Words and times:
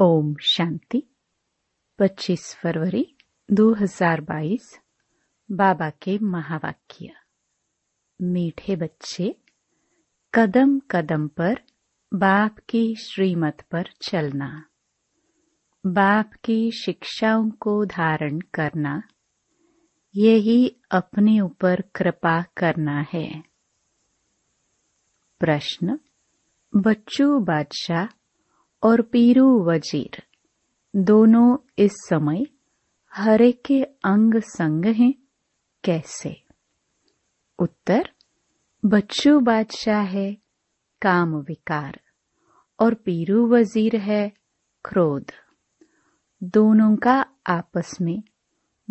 ओम 0.00 0.36
शांति। 0.42 1.02
25 1.98 2.54
फरवरी 2.54 3.16
2022 3.52 4.80
बाबा 5.50 5.90
के 5.90 6.18
महावाक्य। 6.18 7.12
मीठे 8.22 8.76
बच्चे, 8.76 9.36
कदम 10.34 10.78
कदम 10.78 11.28
पर 11.28 11.62
बाप 12.14 12.58
की 12.68 12.94
श्रीमत 12.94 13.64
पर 13.70 13.84
चलना। 14.02 14.64
बाप 15.86 16.30
की 16.44 16.70
शिक्षाओं 16.70 17.50
को 17.50 17.84
धारण 17.84 18.40
करना। 18.40 19.02
यही 20.16 20.76
अपने 20.90 21.40
ऊपर 21.40 21.80
कृपा 21.80 22.42
करना 22.42 23.06
है। 23.12 23.42
प्रश्न, 25.40 25.98
बच्चू 26.76 27.38
बादशाह 27.38 28.25
और 28.82 29.02
पीरू 29.02 29.64
वज़ीर। 29.64 30.22
दोनों 30.96 31.58
इस 31.78 31.92
समय 31.92 32.46
हरे 33.14 33.52
के 33.52 33.82
अंग 33.82 34.40
संग 34.40 34.84
हैं। 34.84 35.14
कैसे? 35.84 36.42
उत्तर, 37.58 38.10
बच्चू 38.84 39.40
बादशाह 39.40 40.02
है, 40.02 40.36
काम 41.02 41.36
विकार। 41.36 42.00
और 42.80 42.94
पीरू 42.94 43.46
वज़ीर 43.46 43.96
है, 43.96 44.32
क्रोध। 44.84 45.32
दोनों 46.42 46.96
का 46.96 47.26
आपस 47.46 48.00
में 48.00 48.22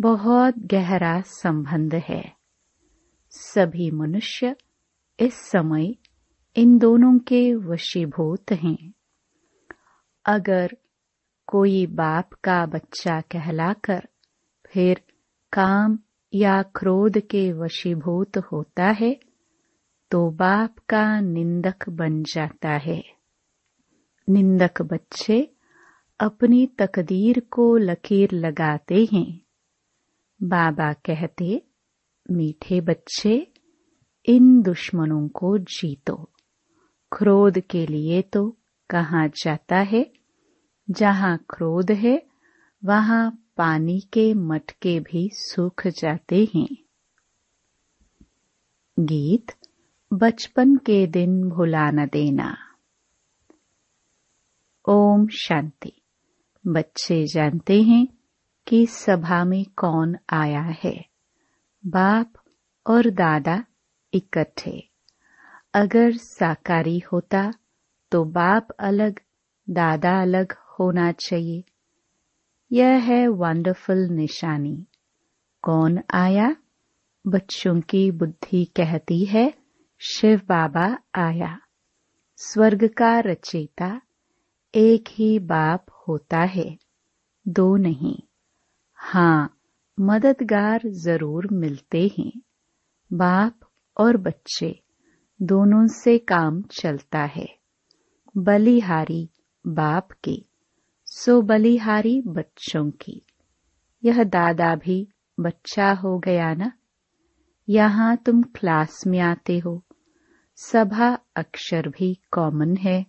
बहुत 0.00 0.54
गहरा 0.58 1.20
संबंध 1.20 1.94
है। 1.94 2.36
सभी 3.30 3.90
मनुष्य 3.90 4.56
इस 5.20 5.34
समय 5.34 5.94
इन 6.56 6.78
दोनों 6.78 7.18
के 7.18 7.54
वशीभूत 7.54 8.52
हैं। 8.52 8.92
अगर 10.26 10.76
कोई 11.46 11.86
बाप 11.86 12.32
का 12.32 12.66
बच्चा 12.66 13.20
कहलाकर 13.20 14.08
फिर 14.66 15.02
काम 15.52 15.98
या 16.34 16.62
क्रोध 16.62 17.18
के 17.18 17.52
वशीभूत 17.52 18.36
होता 18.36 18.84
है 18.84 19.20
तो 20.10 20.30
बाप 20.30 20.78
का 20.88 21.20
निंदक 21.20 21.88
बन 21.88 22.22
जाता 22.22 22.68
है। 22.68 23.04
निंदक 24.30 24.82
बच्चे 24.82 25.52
अपनी 26.20 26.66
तकदीर 26.66 27.40
को 27.50 27.76
लकीर 27.76 28.28
लगाते 28.32 29.08
हैं। 29.12 29.40
बाबा 30.42 30.92
कहते, 30.92 31.62
मीठे 32.30 32.80
बच्चे, 32.80 33.52
इन 34.26 34.62
दुश्मनों 34.62 35.28
को 35.28 35.58
जीतो। 35.58 36.30
क्रोध 37.12 37.58
के 37.60 37.86
लिए 37.86 38.22
तो 38.22 38.56
कहा 38.90 39.26
जाता 39.26 39.76
है, 39.76 40.12
जहाँ 40.90 41.38
क्रोध 41.38 41.90
है, 41.90 42.26
वहाँ 42.84 43.42
पानी 43.56 44.00
के 44.00 44.34
मटके 44.34 45.00
भी 45.00 45.30
सूख 45.32 45.86
जाते 45.86 46.48
हैं। 46.54 46.76
गीत, 49.00 49.46
बचपन 50.12 50.76
के 50.76 51.06
दिन 51.06 51.48
भुला 51.48 51.90
न 51.90 52.06
देना। 52.06 52.56
ओम 54.88 55.28
शांति। 55.28 55.92
बच्चे 56.66 57.26
जानते 57.26 57.82
हैं 57.82 58.08
कि 58.66 58.86
सभा 58.86 59.44
में 59.44 59.64
कौन 59.64 60.16
आया 60.30 60.62
है। 60.62 61.06
बाप 61.86 62.32
और 62.86 63.10
दादा 63.10 63.64
इकट्ठे। 64.14 64.88
अगर 65.74 66.12
साकारी 66.16 66.98
होता 66.98 67.52
तो 68.10 68.24
बाप 68.24 68.68
अलग, 68.70 69.20
दादा 69.70 70.22
अलग 70.22 70.52
होना 70.52 71.12
चाहिए। 71.12 71.64
यह 72.72 72.88
है 72.88 73.28
वंडरफुल 73.28 73.98
निशानी। 73.98 74.86
कौन 75.62 76.02
आया? 76.14 76.56
बच्चों 77.26 77.80
की 77.80 78.10
बुद्धि 78.10 78.64
कहती 78.64 79.24
है, 79.24 79.54
शिव 80.00 80.38
बाबा 80.38 80.98
आया। 81.14 81.60
स्वर्ग 82.36 82.88
का 82.88 83.20
रचेता, 83.20 84.00
एक 84.74 85.04
ही 85.10 85.38
बाप 85.38 85.86
होता 86.08 86.38
है, 86.38 86.78
दो 87.48 87.76
नहीं। 87.76 88.18
हाँ 88.94 89.58
मददगार 90.00 90.82
ज़रूर 90.86 91.48
मिलते 91.52 92.10
हैं। 92.18 92.32
बाप 93.12 93.60
और 93.98 94.16
बच्चे, 94.16 94.82
दोनों 95.42 95.86
से 95.86 96.18
काम 96.18 96.62
चलता 96.62 97.22
है। 97.24 97.65
बलिहारी 98.38 99.30
बाप 99.66 100.12
की, 100.12 100.46
सो 101.06 101.42
बलिहारी 101.42 102.22
बच्चों 102.26 102.90
की। 102.90 103.22
यह 104.04 104.24
दादा 104.24 104.74
भी 104.74 105.08
बच्चा 105.40 105.92
हो 105.92 106.18
गया 106.18 106.54
ना? 106.54 106.72
यहाँ 107.68 108.16
तुम 108.16 108.42
क्लास 108.42 109.06
में 109.06 109.18
आते 109.18 109.58
हो। 109.58 109.84
सभा 110.56 111.18
अक्षर 111.36 111.88
भी 111.88 112.20
कॉमन 112.30 112.76
है। 112.76 113.06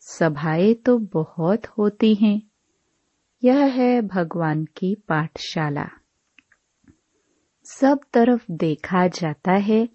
सभाएँ 0.00 0.74
तो 0.74 0.98
बहुत 0.98 1.66
होती 1.66 2.14
हैं। 2.14 2.42
यह 3.44 3.58
है 3.58 4.02
भगवान 4.02 4.64
की 4.64 4.94
पाठशाला। 4.94 5.88
सब 7.64 8.00
तरफ़ 8.12 8.46
देखा 8.50 9.06
जाता 9.08 9.52
है 9.52 9.88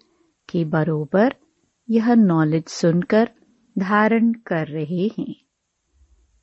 कि 0.48 0.64
बरोबर 0.64 1.34
यह 1.90 2.14
नॉलेज 2.14 2.64
सुनकर 2.64 3.30
धारण 3.80 4.32
कर 4.32 4.66
रहे 4.66 5.10
हैं। 5.18 5.34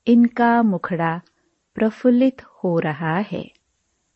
इनका 0.08 0.62
मुखड़ा 0.62 1.22
प्रफुल्लित 1.76 2.42
हो 2.42 2.80
रहा 2.80 3.18
है। 3.32 3.52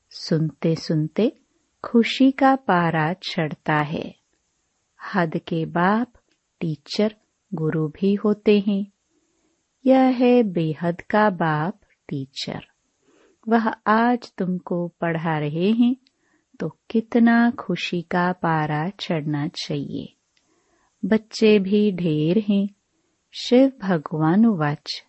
सुनते 0.10 0.76
सुनते 0.76 1.32
खुशी 1.84 2.32
का 2.32 2.56
पारा 2.56 3.14
चढ़ता 3.14 3.78
है। 3.78 4.16
हद 5.00 5.38
के 5.38 5.66
बाप 5.66 6.14
टीचर 6.60 7.16
गुरु 7.54 7.88
भी 7.88 8.16
होते 8.16 8.60
हैं। 8.60 8.86
यह 9.86 10.00
है 10.00 10.44
बेहद 10.44 11.02
का 11.02 11.30
बाप 11.30 11.82
टीचर। 12.10 12.68
वह 13.48 13.68
आज 13.88 14.34
तुमको 14.38 14.88
पढ़ा 14.88 15.38
रहे 15.40 15.72
हैं 15.72 15.96
तो 16.60 16.78
कितना 16.90 17.52
खुशी 17.52 18.02
का 18.02 18.32
पारा 18.32 18.90
चढ़ना 18.90 19.48
चाहिए। 19.48 20.14
बच्चे 21.06 21.60
भी 21.60 21.92
ढेर 21.92 22.46
हैं 22.50 22.68
शिव 23.34 23.72
भगवान 23.82 24.46
वच। 24.46 25.04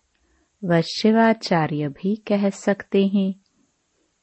व 0.63 0.81
शिवाचार्य 0.81 1.87
भी 1.87 2.15
कह 2.15 2.49
सकते 2.49 3.07
हैं। 3.07 3.33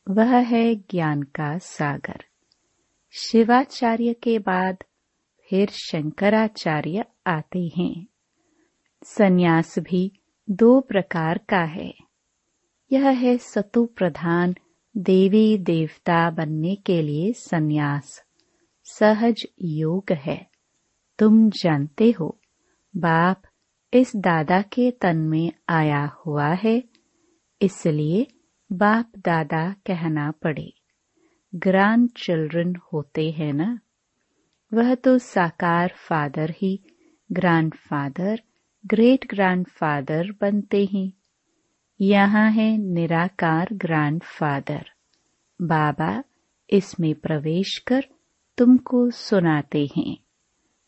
वह 0.09 0.37
है 0.37 0.75
ज्ञान 0.75 1.23
का 1.23 1.59
सागर। 1.59 2.25
शिवाचार्य 3.11 4.15
के 4.15 4.39
बाद 4.39 4.77
फिर 5.41 5.69
शंकराचार्य 5.69 7.05
आते 7.27 7.71
हैं। 7.77 8.07
सन्यास 9.05 9.79
भी 9.79 10.13
दो 10.51 10.81
प्रकार 10.81 11.39
का 11.39 11.65
है। 11.65 11.95
यह 12.93 13.09
है 13.09 13.39
सतु 13.39 13.85
प्रधान 13.85 14.55
देवी 14.97 15.59
देवता 15.59 16.31
बनने 16.31 16.75
के 16.75 17.03
लिए 17.03 17.33
सन्यास। 17.33 18.25
सहज 18.85 19.47
योग 19.63 20.05
है। 20.13 20.47
तुम 21.19 21.51
जानते 21.51 22.11
हो, 22.11 22.39
बाप 22.97 23.43
इस 23.95 24.17
दादा 24.17 24.63
के 24.63 24.91
तन 24.91 25.17
में 25.17 25.53
आया 25.69 26.13
हुआ 26.27 26.47
है, 26.47 26.85
इसलिए 27.63 28.27
बाप 28.73 29.13
दादा 29.19 29.75
कहना 29.87 30.31
पड़े। 30.31 30.73
ग्रांड 31.55 32.11
चिल्ड्रन 32.17 32.77
होते 32.93 33.31
हैं 33.31 33.53
ना? 33.53 33.79
वह 34.75 34.95
तो 34.95 35.19
साकार 35.19 35.93
फादर 35.97 36.51
ही, 36.51 36.85
grand 37.33 37.75
father, 37.75 38.41
great 38.87 39.27
grand 39.27 39.67
father 39.69 40.33
बनते 40.41 40.85
हैं। 40.85 41.13
यहाँ 42.01 42.51
है 42.51 42.79
निराकार 42.79 43.69
ग्रैंड 43.73 44.23
फादर। 44.23 44.87
बाबा 45.63 46.25
इसमें 46.71 47.15
प्रवेश 47.15 47.79
कर 47.79 48.05
तुमको 48.59 49.11
सुनाते 49.11 49.89
हैं। 49.97 50.17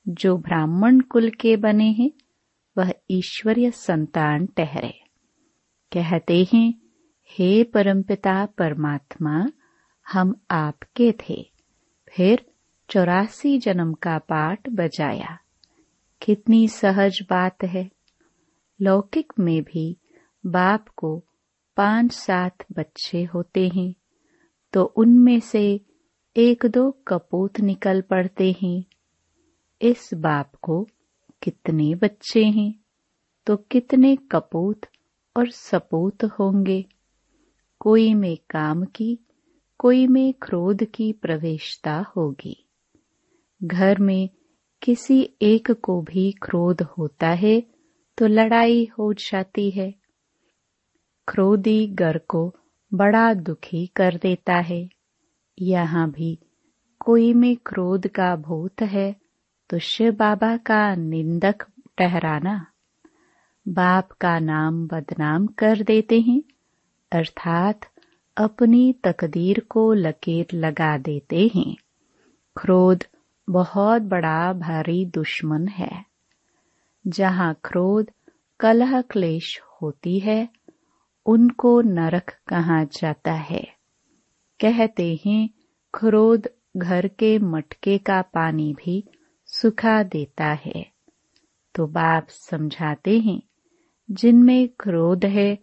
जो 0.09 0.37
ब्राह्मण 0.37 1.01
कुल 1.01 1.31
के 1.31 1.57
बने 1.57 1.91
हैं 1.91 2.11
वह 2.79 2.93
ईश्वरीय 3.11 3.71
संतान 3.71 4.47
ठहरे। 4.47 5.01
कहते 5.93 6.47
हैं, 6.55 6.75
हे 7.31 7.65
परमपिता 7.65 8.47
परमात्मा, 8.47 9.47
हम 10.13 10.35
आपके 10.51 11.13
थे। 11.13 11.51
फिर 12.17 12.47
चौरासी 12.91 13.59
जन्म 13.59 13.93
का 13.93 14.19
पाठ 14.19 14.69
बजाया। 14.69 15.39
कितनी 16.23 16.69
सहज 16.69 17.19
बात 17.31 17.65
है। 17.65 17.91
लौकिक 18.81 19.33
में 19.39 19.63
भी 19.63 19.97
बाप 20.47 20.89
को 20.89 21.25
पाँच 21.77 22.13
सात 22.13 22.57
बच्चे 22.73 23.25
होते 23.25 23.69
हैं 23.69 23.95
तो 24.73 24.85
उनमें 24.85 25.41
से 25.41 25.81
एक 26.37 26.67
दो 26.67 26.91
कपूत 27.09 27.61
निकल 27.61 28.01
पड़ते 28.01 28.57
हैं। 28.63 28.85
इस 29.83 30.11
बाप 30.15 30.53
को 30.63 30.89
कितने 31.43 31.95
बच्चे 31.95 32.45
हैं 32.45 32.73
तो 33.47 33.57
कितने 33.57 34.17
कपूत 34.17 34.87
और 35.37 35.51
सपूत 35.51 36.25
होंगे। 36.25 36.85
कोई 37.81 38.13
में 38.15 38.37
काम 38.51 38.85
की, 38.85 39.19
कोई 39.79 40.07
में 40.07 40.33
क्रोध 40.33 40.85
की 40.85 41.13
प्रवेशता 41.13 41.97
होगी। 42.17 42.57
घर 43.65 43.99
में 43.99 44.29
किसी 44.83 45.21
एक 45.43 45.71
को 45.71 46.01
भी 46.03 46.31
क्रोध 46.33 46.83
होता 46.83 47.29
है 47.29 47.61
तो 48.19 48.27
लड़ाई 48.27 48.89
हो 48.99 49.13
जाती 49.13 49.71
है। 49.71 49.95
क्रोधी 51.29 51.87
घर 51.87 52.19
को 52.19 52.55
बड़ा 52.95 53.33
दुखी 53.35 53.87
कर 53.87 54.17
देता 54.17 54.55
है। 54.55 54.89
यहाँ 55.59 56.11
भी 56.11 56.39
कोई 57.01 57.33
में 57.35 57.57
क्रोध 57.57 58.09
का 58.09 58.35
भूत 58.37 58.83
है 58.83 59.22
तो 59.73 59.79
शिव 59.79 60.13
बाबा 60.13 60.57
का 60.57 60.95
निंदक 60.95 61.63
ठहराना। 61.99 62.67
बाप 63.69 64.13
का 64.13 64.39
नाम 64.39 64.87
बदनाम 64.87 65.47
कर 65.47 65.83
देते 65.83 66.21
हैं, 66.21 66.43
अर्थात 67.13 67.81
अपनी 68.37 68.93
तकदीर 68.93 69.67
को 69.71 69.93
लकीर 69.93 70.47
लगा 70.55 70.99
देते 70.99 71.51
हैं। 71.55 71.77
क्रोध 72.57 73.05
बहुत 73.51 74.03
बड़ा 74.03 74.53
भारी 74.53 75.07
दुश्मन 75.07 75.69
है। 75.69 76.05
जहाँ 77.07 77.61
क्रोध 77.65 78.11
कलह 78.61 79.01
क्लेश 79.01 79.61
होती 79.83 80.19
है, 80.19 80.49
उनको 81.27 81.81
नरक 81.81 82.37
कहा 82.49 82.85
जाता 82.85 83.33
है। 83.33 83.69
कहते 84.61 85.21
हैं, 85.27 85.51
क्रोध 85.95 86.49
घर 86.77 87.09
के 87.09 87.39
मटके 87.39 87.99
का 87.99 88.23
पानी 88.23 88.75
भी 88.75 89.05
सुखा 89.53 90.03
देता 90.03 90.59
है। 90.65 90.87
तो 91.75 91.87
बाप 91.87 92.27
समझाते 92.29 93.19
हैं, 93.19 93.43
जिनमें 94.11 94.69
क्रोध 94.69 95.25
है, 95.25 95.59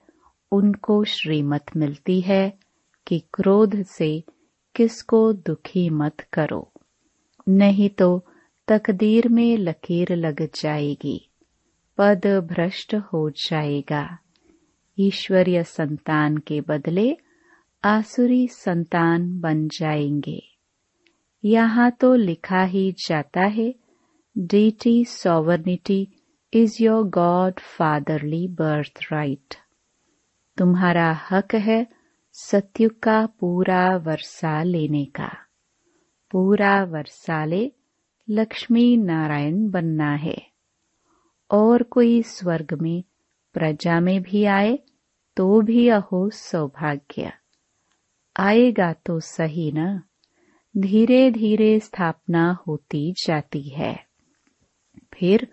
उनको 0.52 1.04
श्रीमत 1.04 1.66
मिलती 1.78 2.22
है 2.22 2.60
कि 3.08 3.20
क्रोध 3.34 3.84
से 3.84 4.24
किसको 4.76 5.34
दुखी 5.34 5.90
मत 5.90 6.20
करो। 6.34 6.72
नहीं 7.50 7.90
तो 7.90 8.26
तकदीर 8.68 9.28
में 9.28 9.58
लकीर 9.58 10.16
लग 10.16 10.50
जाएगी, 10.56 11.30
पद 11.98 12.22
भ्रष्ट 12.26 12.96
हो 12.96 13.30
जाएगा। 13.30 14.18
ईश्वरीय 15.00 15.64
संतान 15.64 16.38
के 16.38 16.62
बदले 16.62 17.18
आसुरी 17.84 18.48
संतान 18.48 19.40
बन 19.40 19.68
जाएँगे। 19.68 20.44
यहाँ 21.46 21.92
तो 21.92 22.16
लिखा 22.16 22.64
ही 22.64 22.92
जाता 22.92 23.42
है 23.42 23.76
sovereignty 25.06 26.08
is 26.54 26.84
your 26.84 27.04
god 27.04 27.60
fatherly 27.60 28.48
birth 28.48 29.00
right 29.12 29.56
तुम्हारा 30.58 31.20
हक 31.32 31.56
है 31.56 31.88
सत्युग 32.34 33.00
का 33.00 33.26
पूरा 33.26 33.98
वर्षा 33.98 34.64
लेने 34.64 35.06
का। 35.06 35.30
पूरा 36.32 36.84
वर्षाले 36.84 37.72
लक्ष्मी 38.30 38.98
नारायण 38.98 39.70
बनना 39.70 40.16
है। 40.16 40.48
और 41.52 41.84
कोई 41.84 42.24
स्वर्ग 42.24 42.74
में, 42.82 43.04
प्रजा 43.54 44.00
में 44.00 44.22
भी 44.22 44.46
आए 44.46 44.80
तो 45.36 45.62
भी 45.62 45.90
अहो 45.90 46.30
सौभाग्य। 46.30 47.34
आएगा 48.40 48.94
तो 48.94 49.20
सही 49.20 49.72
न। 49.72 50.02
धीरे 50.78 51.32
धीरे 51.32 51.80
स्थापना 51.80 52.64
होती 52.68 53.14
जाती 53.14 53.62
है। 53.62 54.09
फिर 55.14 55.48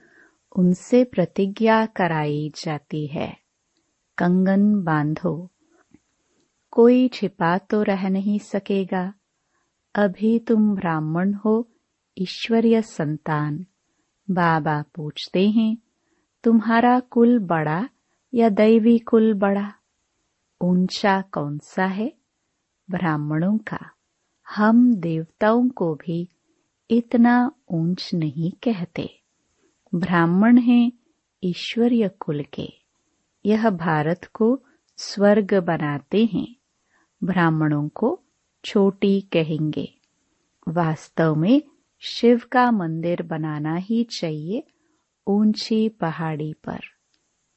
उनसे 0.56 1.04
प्रतिज्ञा 1.04 1.86
कराई 1.86 2.52
जाती 2.64 3.06
है। 3.06 3.36
कंगन 4.18 4.84
बांधो। 4.84 5.50
कोई 6.70 7.08
छिपा 7.08 7.58
तो 7.58 7.82
रह 7.82 8.08
नहीं 8.08 8.38
सकेगा। 8.38 9.14
अभी 9.94 10.38
तुम 10.38 10.74
ब्राह्मण 10.74 11.32
हो, 11.32 11.68
ईश्वरीय 12.18 12.82
संतान। 12.82 13.66
बाबा 14.30 14.84
पूछते 14.94 15.50
हैं, 15.50 15.78
तुम्हारा 16.44 17.00
कुल 17.00 17.38
बड़ा 17.38 17.88
या 18.34 18.48
दैवी 18.48 18.98
कुल 18.98 19.34
बड़ा? 19.34 19.72
ऊँचा 20.62 21.20
कौन 21.20 21.58
सा 21.58 21.84
है? 21.84 22.12
ब्राह्मणों 22.90 23.58
का। 23.58 23.90
हम 24.56 24.94
देवताओं 24.94 25.68
को 25.68 25.94
भी 25.94 26.28
इतना 26.90 27.52
ऊंच 27.70 28.10
नहीं 28.14 28.52
कहते। 28.52 29.15
ब्राह्मण 29.96 30.58
हैं, 30.58 30.92
ईश्वरीय 31.44 32.08
कुल 32.08 32.44
के। 32.54 32.72
यह 33.46 33.70
भारत 33.70 34.24
को 34.34 34.62
स्वर्ग 34.96 35.54
बनाते 35.54 36.24
हैं। 36.24 36.56
ब्राह्मणों 37.24 37.88
को 37.88 38.22
छोटी 38.64 39.20
कहेंगे। 39.20 39.94
वास्तव 40.68 41.34
में 41.34 41.62
शिव 42.00 42.42
का 42.52 42.70
मंदिर 42.70 43.22
बनाना 43.22 43.76
ही 43.76 44.04
चाहिए 44.04 44.62
ऊँची 45.26 45.88
पहाड़ी 45.88 46.52
पर। 46.52 46.80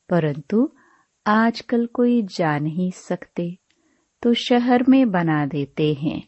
परंतु 0.09 0.71
आजकल 1.27 1.85
कोई 1.85 2.21
जा 2.21 2.59
नहीं 2.59 2.91
सकते 2.91 3.57
तो 4.21 4.33
शहर 4.33 4.85
में 4.89 5.11
बना 5.11 5.45
देते 5.45 5.93
हैं। 5.93 6.27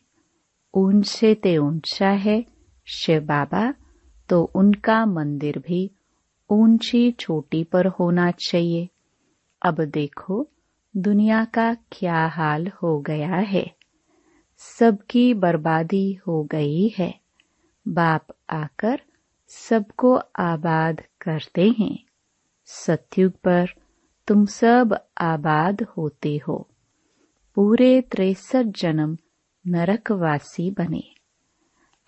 ऊँचे 0.74 1.36
ते 1.36 1.58
ऊँचा 1.58 2.10
है 2.10 2.46
शिव 2.86 3.22
बाबा 3.22 3.74
तो 4.30 4.44
उनका 4.56 5.06
मंदिर 5.06 5.60
भी 5.60 5.92
ऊँची 6.52 7.12
चोटी 7.12 7.64
पर 7.64 7.88
होना 7.88 8.32
चाहिए। 8.32 8.90
अब 9.62 9.82
देखो, 9.82 10.48
दुनिया 10.98 11.46
का 11.46 11.74
क्या 11.74 12.28
हाल 12.28 12.68
हो 12.68 13.00
गया 13.00 13.36
है। 13.36 13.76
सबकी 14.58 15.34
बर्बादी 15.34 16.14
हो 16.14 16.44
गई 16.44 16.88
है। 16.98 17.20
बाप 17.88 18.28
आकर 18.50 19.02
सबको 19.48 20.16
आबाद 20.40 21.02
करते 21.22 21.76
हैं। 21.80 22.04
सत्युग 22.66 23.34
पर 23.34 23.68
तुम 24.28 24.46
सब 24.46 25.06
आबाद 25.18 25.84
होते 25.84 26.38
हो। 26.48 26.70
पूरे 27.56 28.02
तिरसठ 28.02 28.64
जन्म 28.64 29.18
नरकवासी 29.68 30.72
बने। 30.72 31.04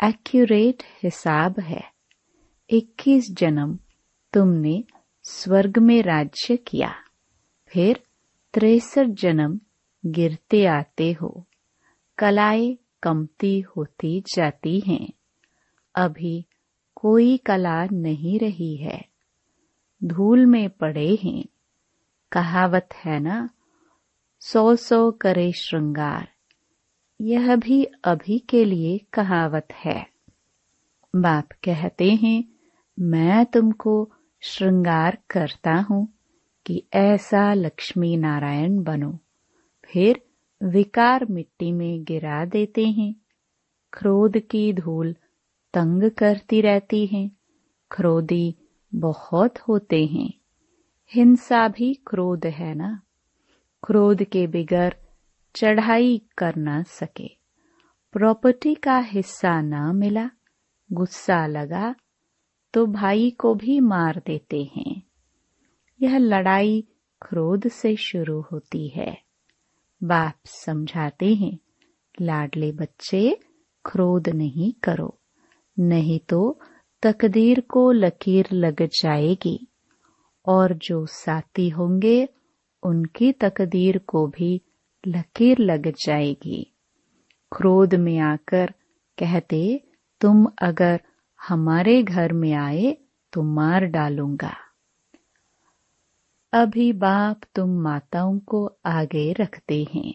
एक्यूरेट 0.03 0.83
हिसाब 1.03 1.59
है। 1.59 1.93
21 2.69 3.31
जन्म 3.31 3.79
तुमने 4.33 4.83
स्वर्ग 5.23 5.77
में 5.77 6.03
राज्य 6.03 6.57
किया। 6.57 6.95
फिर 7.67 8.03
तिरसठ 8.53 9.05
जन्म 9.05 9.59
गिरते 10.05 10.65
आते 10.65 11.11
हो। 11.11 11.45
कलाएँ 12.17 12.77
कमती 13.03 13.59
होती 13.59 14.21
जाती 14.21 14.79
हैं। 14.79 15.09
अभी 15.95 16.45
कोई 16.95 17.37
कला 17.37 17.85
नहीं 17.85 18.39
रही 18.39 18.75
है। 18.75 19.05
धूल 20.03 20.45
में 20.45 20.69
पड़े 20.69 21.19
हैं। 21.23 21.45
कहावत 22.31 22.89
है 22.93 23.19
ना, 23.19 23.49
सौ 24.39 24.75
सौ 24.75 25.11
करे 25.11 25.51
श्रृंगार। 25.51 26.29
यह 27.21 27.55
भी 27.55 27.83
अभी 27.83 28.39
के 28.39 28.65
लिए 28.65 28.97
कहावत 29.13 29.67
है। 29.73 30.07
बाप 31.15 31.51
कहते 31.51 32.09
हैं, 32.09 32.43
मैं 32.99 33.45
तुमको 33.45 34.11
श्रृंगार 34.45 35.17
करता 35.29 35.73
हूँ 35.73 36.07
कि 36.65 36.83
ऐसा 36.93 37.53
लक्ष्मी 37.53 38.17
नारायण 38.17 38.83
बनो। 38.83 39.19
फिर 39.85 40.21
विकार 40.63 41.25
मिट्टी 41.25 41.71
में 41.71 42.03
गिरा 42.03 42.45
देते 42.45 42.85
हैं। 42.87 43.15
क्रोध 43.93 44.37
की 44.37 44.73
धूल 44.73 45.13
तंग 45.73 46.11
करती 46.11 46.61
रहती 46.61 47.05
है। 47.05 47.31
क्रोधी 47.91 48.55
बहुत 48.95 49.59
होते 49.59 50.05
हैं। 50.05 50.33
हिंसा 51.13 51.67
भी 51.67 51.93
क्रोध 51.93 52.45
है 52.45 52.75
ना? 52.75 53.01
क्रोध 53.83 54.23
के 54.23 54.47
बिगर 54.47 54.95
चढ़ाई 55.55 56.21
कर 56.37 56.55
ना 56.55 56.83
सके। 56.83 57.37
प्रॉपर्टी 58.11 58.75
का 58.75 58.97
हिस्सा 58.97 59.61
ना 59.61 59.93
मिला, 59.93 60.29
गुस्सा 60.91 61.47
लगा 61.47 61.95
तो 62.73 62.85
भाई 62.85 63.29
को 63.31 63.55
भी 63.55 63.79
मार 63.79 64.21
देते 64.27 64.71
हैं। 64.77 65.01
यह 66.01 66.17
लड़ाई 66.17 66.87
क्रोध 67.21 67.67
से 67.67 67.95
शुरू 67.95 68.41
होती 68.41 68.87
है। 68.87 69.17
बाप 70.03 70.33
समझाते 70.45 71.33
हैं, 71.33 71.57
लाडले 72.21 72.71
बच्चे, 72.71 73.39
क्रोध 73.85 74.29
नहीं 74.29 74.73
करो, 74.73 75.19
नहीं 75.79 76.19
तो 76.19 76.59
तकदीर 77.01 77.59
को 77.61 77.91
लकीर 77.91 78.47
लग 78.53 78.81
जाएगी, 78.81 79.67
और 80.45 80.73
जो 80.73 81.05
साथी 81.05 81.69
होंगे, 81.69 82.27
उनकी 82.83 83.31
तकदीर 83.31 83.97
को 83.97 84.27
भी 84.27 84.61
लकीर 85.07 85.57
लग 85.59 85.91
जाएगी। 85.91 86.73
क्रोध 87.57 87.95
में 87.95 88.19
आकर 88.19 88.73
कहते, 89.17 89.81
तुम 90.21 90.45
अगर 90.61 91.01
हमारे 91.43 92.01
घर 92.03 92.33
में 92.33 92.53
आए 92.53 92.97
तो 93.33 93.41
मार 93.43 93.85
डालूँगा। 93.85 94.53
अभी 96.53 96.91
बाप 96.93 97.41
तुम 97.55 97.69
माताओं 97.81 98.37
को 98.39 98.65
आगे 98.85 99.31
रखते 99.33 99.83
हैं। 99.93 100.13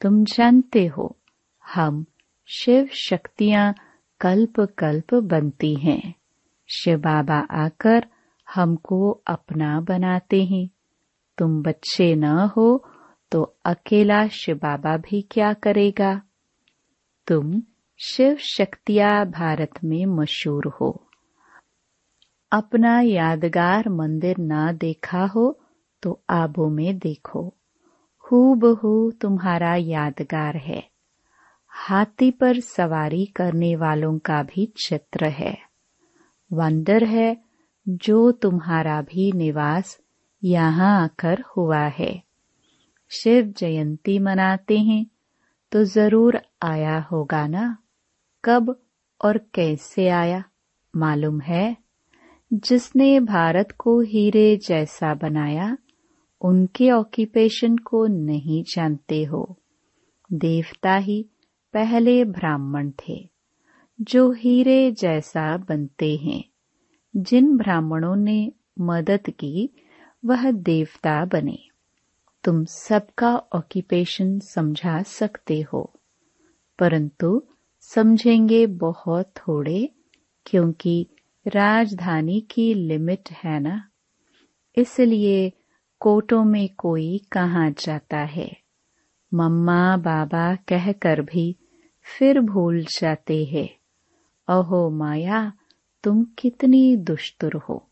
तुम 0.00 0.24
जानते 0.24 0.86
हो, 0.86 1.16
हम 1.64 2.04
शिव 2.48 2.88
शक्तियाँ 2.92 3.74
कल्प 4.20 4.60
कल्प 4.78 5.14
बनती 5.14 5.74
हैं। 5.74 6.14
शिव 6.68 6.98
बाबा 6.98 7.38
आकर 7.58 8.06
हमको 8.48 9.10
अपना 9.26 9.80
बनाते 9.80 10.44
हैं। 10.44 10.68
तुम 11.38 11.62
बच्चे 11.62 12.14
न 12.14 12.24
हो 12.56 12.84
तो 13.32 13.42
अकेला 13.64 14.26
शिव 14.28 14.56
बाबा 14.56 14.96
भी 14.96 15.22
क्या 15.22 15.52
करेगा? 15.52 16.20
तुम 17.26 17.62
शिव 18.00 18.36
शक्तिया 18.36 19.24
भारत 19.24 19.70
में 19.84 20.06
मशहूर 20.06 20.66
हो। 20.66 21.06
अपना 22.52 23.00
यादगार 23.00 23.88
मंदिर 23.88 24.38
ना 24.38 24.72
देखा 24.72 25.24
हो 25.26 25.60
तो 26.02 26.22
आबो 26.30 26.68
में 26.68 26.98
देखो। 26.98 27.54
हूबहू 28.24 29.10
तुम्हारा 29.10 29.74
यादगार 29.74 30.56
है। 30.56 30.82
हाथी 31.68 32.30
पर 32.30 32.60
सवारी 32.60 33.26
करने 33.26 33.76
वालों 33.76 34.18
का 34.18 34.42
भी 34.42 34.72
चित्र 34.86 35.28
है। 35.28 35.58
वंडर 36.52 37.04
है 37.04 37.36
जो 37.88 38.32
तुम्हारा 38.32 39.02
भी 39.02 39.32
निवास 39.32 40.00
यहाँ 40.44 41.04
आकर 41.04 41.44
हुआ 41.56 41.84
है। 41.98 42.22
शिव 43.10 43.54
जयंती 43.56 44.18
मनाते 44.18 44.78
हैं 44.78 45.06
तो 45.72 45.84
ज़रूर 45.84 46.40
आया 46.62 46.98
होगा 47.12 47.46
ना? 47.46 47.76
कब 48.44 48.82
और 49.24 49.38
कैसे 49.38 50.08
आया, 50.08 50.44
मालूम 50.96 51.40
है? 51.40 51.76
जिसने 52.52 53.20
भारत 53.20 53.72
को 53.78 54.00
हीरे 54.00 54.56
जैसा 54.56 55.14
बनाया, 55.14 55.76
उनके 56.40 56.90
ऑक्यूपेशन 56.90 57.76
को 57.76 58.06
नहीं 58.06 58.64
जानते 58.64 59.24
हो। 59.24 59.58
देवता 60.32 60.96
ही 60.96 61.26
पहले 61.72 62.24
ब्राह्मण 62.24 62.90
थे, 62.90 63.30
जो 64.00 64.32
हीरे 64.32 64.92
जैसा 64.92 65.56
बनते 65.56 66.16
हैं। 66.16 66.44
जिन 67.16 67.56
ब्राह्मणों 67.56 68.16
ने 68.16 68.52
मदद 68.80 69.30
की, 69.30 69.70
वह 70.24 70.50
देवता 70.50 71.24
बने। 71.24 71.58
तुम 72.44 72.64
सबका 72.64 73.36
ऑक्यूपेशन 73.36 74.38
समझा 74.38 75.02
सकते 75.02 75.60
हो। 75.60 75.92
परंतु 76.78 77.42
समझेंगे 77.94 78.66
बहुत 78.66 79.32
थोड़े, 79.36 79.90
क्योंकि 80.46 81.06
राजधानी 81.46 82.40
की 82.40 82.74
लिमिट 82.74 83.30
है 83.30 83.60
ना? 83.60 83.88
इसलिए 84.76 85.52
कोटों 86.00 86.44
में 86.44 86.68
कोई 86.78 87.20
कहाँ 87.32 87.70
जाता 87.70 88.18
है? 88.18 88.56
मम्मा, 89.34 89.96
बाबा 89.96 90.54
कहकर 90.54 91.22
भी 91.22 91.56
फिर 92.02 92.40
भूल 92.40 92.84
जाते 92.84 93.44
हैं। 93.44 93.68
अहो 94.48 94.90
माया, 94.90 95.52
तुम 96.04 96.24
कितनी 96.38 96.96
दुष्टुर 96.96 97.56
हो। 97.56 97.90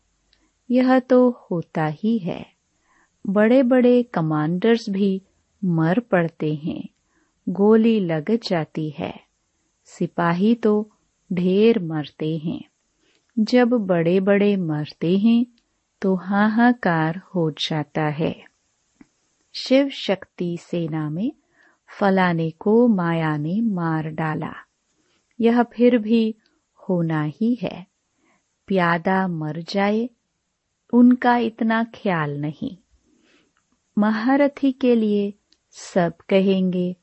यह 0.71 0.99
तो 0.99 1.29
होता 1.29 1.85
ही 1.85 2.17
है। 2.17 2.45
बड़े 3.27 3.63
बड़े 3.63 4.03
कमांडर्स 4.03 4.89
भी 4.89 5.21
मर 5.65 5.99
पड़ते 5.99 6.53
हैं। 6.53 6.89
गोली 7.49 7.99
लग 7.99 8.31
जाती 8.31 8.89
है। 8.89 9.28
सिपाही 9.97 10.55
तो 10.55 10.91
ढेर 11.33 11.79
मरते 11.79 12.37
हैं। 12.37 12.61
जब 13.39 13.69
बड़े 13.69 14.19
बड़े 14.19 14.55
मरते 14.55 15.17
हैं 15.17 15.45
तो 16.01 16.15
हाहाकार 16.15 17.21
हो 17.35 17.51
जाता 17.51 18.01
है। 18.01 18.45
शिव 19.53 19.89
शक्ति 19.89 20.57
सेना 20.61 21.09
में 21.09 21.31
फलाने 21.99 22.49
को 22.49 22.87
माया 22.87 23.37
ने 23.37 23.61
मार 23.61 24.09
डाला। 24.09 24.53
यह 25.41 25.63
फिर 25.63 25.97
भी 25.97 26.35
होना 26.89 27.23
ही 27.23 27.55
है। 27.61 27.87
प्यादा 28.67 29.27
मर 29.27 29.61
जाए, 29.61 30.09
उनका 30.93 31.37
इतना 31.37 31.83
ख्याल 31.83 32.41
नहीं। 32.41 32.77
महारथी 33.97 34.71
के 34.71 34.95
लिए 34.95 35.33
सब 35.71 36.13
कहेंगे 36.29 36.95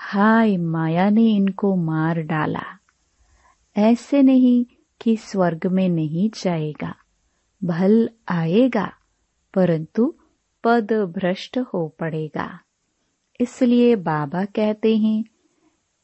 हाय, 0.00 0.56
माया 0.56 1.10
ने 1.10 1.30
इनको 1.30 1.76
मार 1.76 2.20
डाला। 2.20 2.78
ऐसे 3.76 4.22
नहीं 4.22 4.66
कि 5.00 5.16
स्वर्ग 5.16 5.66
में 5.66 5.88
नहीं 5.88 6.30
जाएगा। 6.30 6.94
भल 7.64 8.10
आएगा, 8.28 8.92
परंतु 9.54 10.14
पद 10.64 10.92
भ्रष्ट 10.92 11.58
हो 11.58 11.88
पड़ेगा। 11.88 12.60
इसलिए 13.40 13.96
बाबा 13.96 14.44
कहते 14.44 14.96
हैं, 14.96 15.24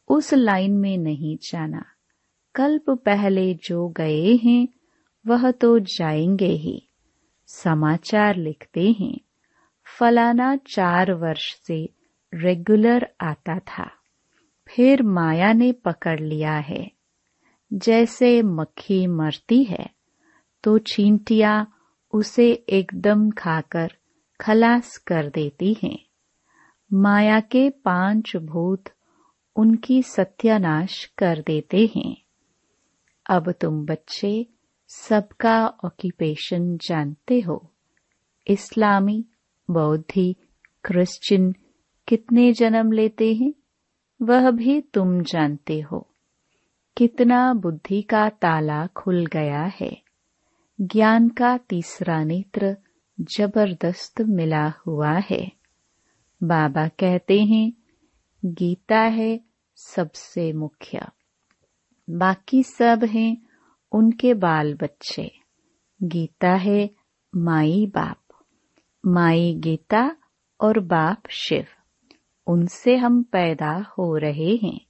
उस 0.09 0.35
लाइन 0.35 0.73
में 0.79 0.99
नहीं 0.99 1.37
जाना। 1.37 1.85
कल्प 2.55 2.91
पहले 2.91 3.55
जो 3.55 3.89
गए 3.89 4.37
हैं, 4.45 4.69
वह 5.27 5.51
तो 5.51 5.79
जाएँगे 5.79 6.53
ही। 6.53 6.89
समाचार 7.47 8.37
लिखते 8.37 8.93
हैं, 8.93 9.21
फलाना 9.99 10.57
चार 10.57 11.13
वर्ष 11.13 11.55
से 11.55 11.94
रेगुलर 12.35 13.09
आता 13.21 13.59
था। 13.59 13.91
फिर 14.69 15.03
माया 15.03 15.53
ने 15.53 15.73
पकड़ 15.73 16.21
लिया 16.21 16.53
है। 16.53 16.91
जैसे 17.73 18.43
मक्खी 18.43 19.07
मरती 19.07 19.65
है 19.65 19.91
तो 20.65 20.79
चींटियाँ 20.79 21.77
उसे 22.13 22.53
एकदम 22.53 23.31
खाकर 23.31 23.93
खलास 24.41 24.97
कर 24.97 25.29
देती 25.29 25.77
हैं। 25.83 25.99
माया 26.93 27.41
के 27.41 27.71
पाँच 27.71 28.37
भूत 28.37 28.85
उनकी 29.57 30.03
सत्यानाश 30.03 31.05
कर 31.19 31.45
देते 31.47 31.91
हैं। 31.97 32.17
अब 33.31 33.53
तुम 33.53 33.87
बच्चे 33.87 34.47
सबका 34.89 35.67
ऑक्यूपेशन 35.67 36.77
जानते 36.77 37.41
हो। 37.41 37.71
इस्लामी, 38.49 39.25
बौद्धि, 39.71 40.37
क्रिश्चियन 40.85 41.55
कितने 42.15 42.53
जन्म 42.53 42.93
लेते 42.93 43.35
हैं, 43.35 43.55
वह 44.23 44.51
भी 44.51 44.81
तुम 44.81 45.23
जानते 45.23 45.81
हो। 45.81 46.11
कितना 46.97 47.55
बुद्धि 47.55 48.03
का 48.03 48.29
ताला 48.29 48.87
खुल 48.87 49.27
गया 49.27 49.63
है। 49.63 50.03
ज्ञान 50.81 51.29
का 51.29 51.59
तीसरा 51.59 52.25
नेत्र 52.25 52.77
ज़बरदस्त 53.21 54.21
मिला 54.21 54.73
हुआ 54.87 55.11
है। 55.11 55.53
बाबा 56.43 56.89
कहते 56.89 57.41
हैं, 57.41 57.73
गीता 58.45 59.01
है 59.01 59.41
सबसे 59.77 60.53
मुख्य। 60.53 61.01
बाकी 62.11 62.63
सब 62.63 63.05
हैं 63.05 63.43
उनके 63.93 64.35
बाल 64.35 64.75
बच्चे 64.75 65.33
गीता 66.03 66.51
है 66.51 66.91
माई 67.37 67.87
बाप। 67.87 68.23
माई 69.07 69.55
गीता 69.55 70.17
और 70.61 70.81
बाप 70.81 71.23
शिव। 71.31 71.65
उनसे 72.47 72.97
हम 72.97 73.23
पैदा 73.23 73.87
हो 73.99 74.17
रहे 74.17 74.57
हैं। 74.57 74.81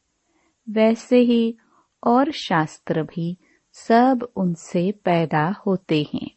वैसे 0.70 1.18
ही 1.18 1.56
और 2.04 2.30
शास्त्र 2.30 3.02
भी 3.02 3.38
सब 3.72 4.28
उनसे 4.36 4.92
पैदा 4.92 5.54
होते 5.66 6.06
हैं। 6.14 6.30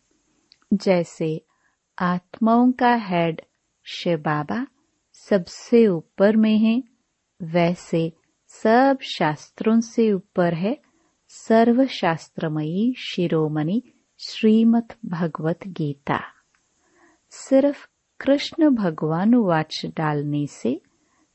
जैसे 0.73 1.45
आत्माओं 1.99 2.71
का 2.71 2.95
हेड 2.95 3.41
शिव 3.83 4.19
बाबा 4.19 4.67
सबसे 5.13 5.87
ऊपर 5.87 6.35
में 6.35 6.57
है, 6.57 6.83
वैसे 7.41 8.13
सब 8.47 8.97
शास्त्रों 9.01 9.79
से 9.79 10.13
ऊपर 10.13 10.53
है 10.53 10.81
सर्व 11.29 11.85
शास्त्रमयी 11.85 12.95
शिरोमणि 12.97 13.83
श्रीमद 14.19 14.93
भगवत 15.05 15.59
गीता। 15.67 16.19
सिर्फ़ 17.29 17.87
कृष्ण 18.19 18.69
भगवान 18.69 19.35
वाच 19.35 19.85
डालने 19.85 20.47
से 20.47 20.81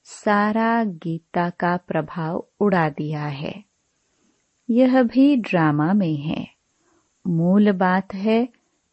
सारा 0.04 0.85
गीता 0.85 1.50
का 1.50 1.76
प्रभाव 1.76 2.47
उड़ा 2.61 2.88
दिया 2.88 3.26
है। 3.26 3.64
यह 4.71 5.02
भी 5.02 5.37
ड्रामा 5.37 5.92
में 5.92 6.16
है। 6.16 6.49
मूल 7.26 7.73
बात 7.73 8.14
है, 8.14 8.49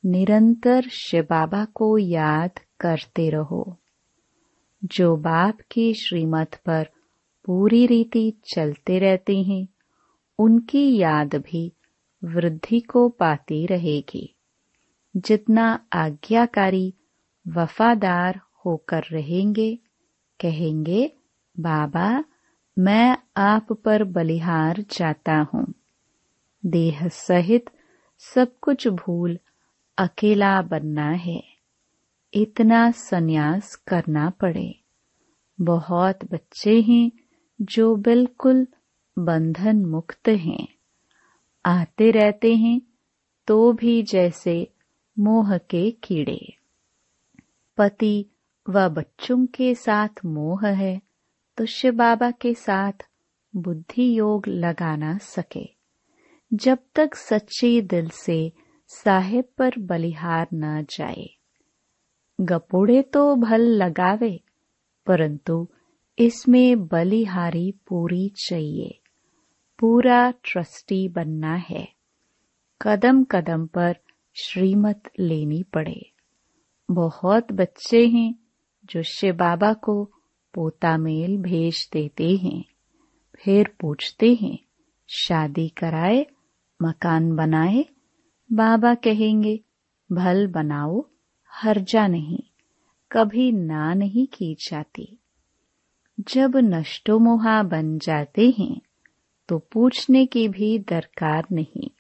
निरंतर 0.06 0.82
शिव 0.82 1.24
बाबा 1.24 1.66
को 1.66 1.98
याद 1.98 2.52
करते 2.80 3.30
रहो। 3.30 3.78
जो 4.84 5.16
बाप 5.16 5.58
की 5.72 5.94
श्रीमत 5.94 6.62
पर 6.66 6.90
पूरी 7.46 7.86
रीति 7.86 8.34
चलते 8.54 9.00
रहते 9.00 9.42
हैं, 9.42 9.68
उनकी 10.40 10.98
याद 10.98 11.36
भी 11.36 11.74
वृद्धि 12.24 12.80
को 12.80 13.10
पाती 13.10 13.66
रहेगी। 13.66 14.36
जितना 15.18 15.86
आज्ञाकारी 15.94 16.94
वफादार 17.48 18.42
होकर 18.66 19.04
रहेंगे 19.12 19.80
कहेंगे, 20.40 21.12
बाबा, 21.60 22.24
मैं 22.80 23.18
आप 23.38 23.74
पर 23.74 24.04
बलिहार 24.04 24.78
जाता 24.80 25.48
हूँ। 25.54 25.74
देह 26.66 27.08
सहित 27.08 27.66
सब 28.18 28.60
कुछ 28.62 28.88
भूल 28.88 29.40
अकेला 29.98 30.62
बनना 30.62 31.10
है। 31.10 31.44
इतना 32.34 32.92
संन्यास 32.92 33.76
करना 33.76 34.30
पड़े। 34.30 34.80
बहुत 35.62 36.32
बच्चे 36.32 36.82
हैं 36.82 37.12
जो 37.62 37.96
बिल्कुल 37.96 38.68
बंधन 39.20 39.86
मुक्त 39.86 40.28
हैं। 40.28 40.68
आते 41.66 42.12
रहते 42.12 42.56
हैं 42.56 42.82
तो 43.48 43.74
भी 43.74 44.04
जैसे 44.04 44.74
मोह 45.20 45.58
के 45.58 45.92
कीड़े। 45.92 46.54
पति 47.78 48.26
व 48.70 48.90
बच्चों 48.90 49.46
के 49.46 49.76
साथ 49.76 50.26
मोह 50.26 50.68
है 50.68 51.02
तो 51.58 51.66
शिव 51.66 51.94
बाबा 51.94 52.32
के 52.32 52.54
साथ 52.54 53.10
बुद्धि 53.56 54.20
योग 54.20 54.48
लगाना 54.48 55.18
सके। 55.18 55.70
जब 56.54 56.78
तक 56.96 57.16
सच्चे 57.16 57.82
दिल 57.82 58.10
से 58.10 58.52
साहेब 58.88 59.46
पर 59.58 59.72
बलिहार 59.80 60.48
न 60.54 60.84
जाए। 60.84 61.30
गपोड़े 62.42 63.02
तो 63.02 63.36
भल 63.36 63.62
लगावे, 63.62 64.40
परंतु 65.06 65.68
इसमें 66.20 66.88
बलिहारी 66.88 67.72
पूरी 67.72 68.32
चाहिए। 68.46 69.00
पूरा 69.80 70.32
ट्रस्टी 70.32 71.08
बनना 71.08 71.56
है। 71.56 71.88
कदम 72.82 73.24
कदम 73.24 73.68
पर 73.68 73.96
श्रीमत 74.36 75.04
लेनी 75.20 75.64
पड़े। 75.64 76.12
बहुत 76.92 77.52
बच्चे 77.52 78.08
हैं 78.08 78.36
जो 78.90 79.04
शिव 79.04 79.36
बाबा 79.36 79.74
को 79.74 80.06
पोता 80.54 80.98
मेल 80.98 81.38
भेज 81.38 81.90
देते 81.94 82.36
हैं। 82.36 82.64
फिर 83.44 83.76
पूछते 83.82 84.34
हैं, 84.42 84.60
शादी 85.08 85.70
कराए, 85.70 86.26
मकान 86.82 87.36
बनाए? 87.36 87.86
बाबा 88.54 88.96
कहेंगे, 88.96 89.60
भल 90.12 90.48
बनाओ, 90.48 91.06
हर्जा 91.54 92.08
नहीं, 92.08 92.40
कभी 93.12 93.52
ना 93.52 93.94
नहीं 93.94 94.28
की 94.28 94.54
जाती। 94.54 95.18
जब 96.20 96.58
नष्टो 96.58 97.20
मोहा 97.20 97.64
बन 97.64 97.98
जाते 97.98 98.54
हैं 98.60 98.82
तो 99.50 99.58
पूछने 99.58 100.26
की 100.26 100.48
भी 100.48 100.80
दरकार 100.80 101.46
नहीं। 101.52 101.92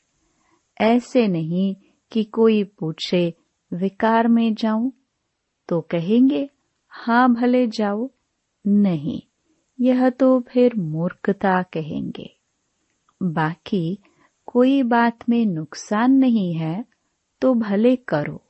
ऐसे 0.81 1.27
नहीं 1.27 1.75
कि 2.11 2.23
कोई 2.23 2.63
पूछे, 2.63 3.33
विकार 3.73 4.27
में 4.27 4.53
जाऊँ 4.53 4.91
तो 5.69 5.81
कहेंगे 5.81 6.49
हाँ 7.01 7.33
भले 7.33 7.67
जाओ, 7.67 8.09
नहीं, 8.67 9.21
यह 9.81 10.09
तो 10.09 10.39
फिर 10.39 10.75
मूर्खता 10.75 11.63
कहेंगे। 11.63 12.37
बाकी 13.23 13.99
कोई 14.45 14.83
बात 14.83 15.29
में 15.29 15.45
नुकसान 15.45 16.11
नहीं 16.11 16.53
है 16.53 16.85
तो 17.41 17.53
भले 17.53 17.95
करो। 17.95 18.41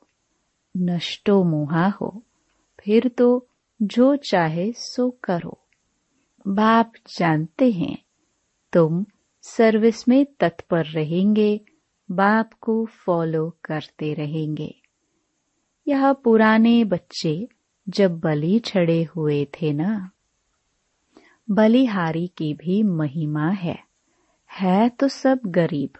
नष्टो 0.76 1.44
मुहा 1.44 1.88
हो, 1.88 2.22
फिर 2.80 3.08
तो 3.08 3.48
जो 3.82 4.16
चाहे 4.16 4.72
सो 4.72 5.10
करो। 5.24 5.58
बाप 6.48 6.92
जानते 7.18 7.70
हैं, 7.70 7.98
तुम 8.72 9.06
सर्विस 9.42 10.08
में 10.08 10.26
तत्पर 10.40 10.84
रहेंगे, 10.84 11.60
बाप 12.10 12.50
को 12.60 12.84
फॉलो 12.84 13.56
करते 13.64 14.14
रहेंगे। 14.14 14.74
यह 15.88 16.12
पुराने 16.12 16.84
बच्चे 16.84 17.48
जब 17.90 18.20
बलि 18.20 18.58
छड़े 18.58 19.04
हुए 19.04 19.44
थे 19.44 19.72
ना। 19.72 20.10
बलिहारी 21.50 22.26
की 22.26 22.54
भी 22.54 22.82
महिमा 22.82 23.50
है। 23.50 23.78
है 24.60 24.88
तो 24.88 25.08
सब 25.08 25.40
गरीब। 25.46 25.90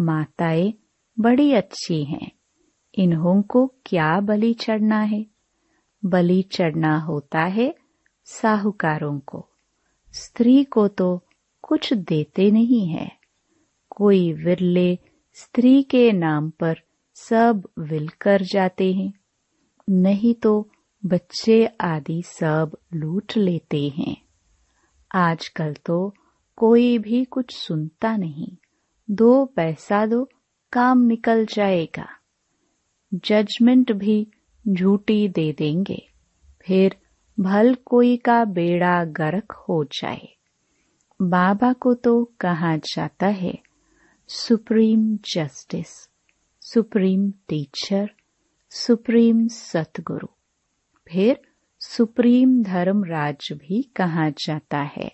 माताएँ 0.00 0.74
बड़ी 1.20 1.52
अच्छी 1.52 2.04
हैं। 2.04 2.32
इन्हों 2.94 3.42
को 3.42 3.74
क्या 3.86 4.20
बलि 4.20 4.54
चढ़ना 4.54 5.00
है? 5.00 5.26
बलि 6.04 6.42
चढ़ना 6.42 6.98
होता 6.98 7.40
है 7.40 7.74
साहूकारों 8.24 9.20
को। 9.20 9.48
स्त्री 10.12 10.64
को 10.64 10.88
तो 10.88 11.22
कुछ 11.62 11.92
देते 11.92 12.50
नहीं 12.50 12.86
है। 12.86 13.12
कोई 13.90 14.32
विरले 14.32 14.98
स्त्री 15.32 15.82
के 15.82 16.12
नाम 16.12 16.50
पर 16.50 16.76
सब 17.14 17.68
विल 17.78 18.08
कर 18.08 18.42
जाते 18.42 18.92
हैं। 18.92 19.12
नहीं 19.90 20.34
तो 20.34 20.68
बच्चे 21.04 21.66
आदि 21.80 22.22
सब 22.22 22.76
लूट 22.94 23.32
लेते 23.36 23.88
हैं। 23.88 24.22
आजकल 25.14 25.74
तो 25.86 26.14
कोई 26.56 26.98
भी 26.98 27.24
कुछ 27.24 27.56
सुनता 27.56 28.16
नहीं। 28.16 28.56
दो 29.10 29.44
पैसा 29.44 30.06
दो, 30.06 30.28
काम 30.72 31.00
निकल 31.00 31.46
जाएगा। 31.46 32.06
जजमेंट 33.14 33.92
भी 33.92 34.30
झूठी 34.68 35.28
दे 35.28 35.52
देंगे। 35.52 36.08
फिर 36.60 36.96
भल 37.40 37.74
कोई 37.74 38.16
का 38.16 38.44
बेड़ा 38.44 39.04
गर्क 39.04 39.52
हो 39.52 39.84
जाए। 39.84 40.28
बाबा 41.22 41.72
को 41.72 41.94
तो 41.94 42.32
कहा 42.40 42.76
जाता 42.76 43.26
है, 43.26 43.58
supreme 44.28 45.16
justice, 45.16 46.08
supreme 46.60 47.30
teacher, 47.30 48.10
supreme 48.70 49.48
सतगुरु। 49.48 50.26
फिर 51.10 51.40
सुप्रीम 51.80 52.62
धर्मराज 52.62 53.48
भी 53.52 53.82
कहा 53.82 54.30
जाता 54.30 54.78
है। 54.78 55.12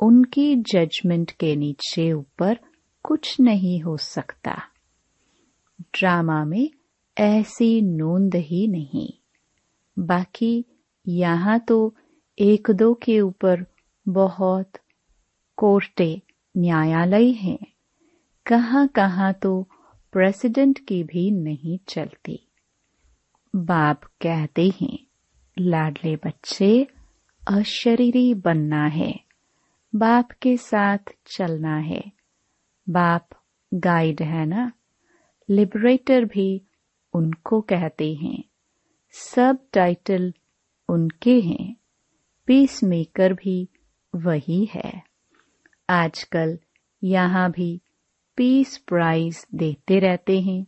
उनकी 0.00 0.56
जजमेंट 0.56 1.30
के 1.30 1.56
नीचे 1.56 2.12
ऊपर 2.12 2.58
कुछ 3.02 3.40
नहीं 3.40 3.80
हो 3.80 3.96
सकता। 3.96 4.62
ड्रामा 5.80 6.44
में 6.44 6.70
ऐसी 7.18 7.82
नोंद 7.82 8.34
ही 8.34 8.68
नहीं। 8.68 9.12
बाकी 9.98 10.64
यहाँ 11.08 11.58
तो 11.58 11.94
एक 12.38 12.70
दो 12.70 12.94
के 12.94 13.20
ऊपर 13.20 13.66
बहुत 14.08 14.72
कोर्टे, 15.56 16.22
न्यायालय 16.56 17.30
हैं। 17.30 17.58
कहाँ 18.46 18.88
कहाँ 18.88 19.32
तो 19.32 19.68
प्रेसिडेंट 20.12 20.78
की 20.78 21.04
भी 21.04 21.30
नहीं 21.30 21.78
चलती। 21.88 22.51
बाप 23.54 24.04
कहते 24.04 24.72
हैं, 24.80 24.98
लाडले 25.58 26.16
बच्चे, 26.16 26.86
अशरीरी 27.48 28.34
बनना 28.34 28.86
है, 28.86 29.20
बाप 29.94 30.30
के 30.30 30.56
साथ 30.56 30.98
चलना 31.26 31.76
है। 31.76 32.12
बाप 32.88 33.28
गाइड 33.74 34.22
है 34.22 34.46
ना? 34.46 34.72
लिबरेटर 35.50 36.24
भी 36.24 36.62
उनको 37.14 37.60
कहते 37.60 38.14
हैं। 38.14 38.44
सब 39.10 39.58
टाइटल 39.72 40.34
उनके 40.88 41.40
हैं। 41.40 41.76
पीस 42.46 42.84
मेकर 42.84 43.32
भी 43.32 43.68
वही 44.14 44.64
है। 44.64 45.02
आजकल 45.90 46.58
यहाँ 47.04 47.50
भी 47.50 47.80
पीस 48.36 48.78
प्राइज 48.78 49.46
देते 49.54 49.98
रहते 49.98 50.40
हैं। 50.40 50.66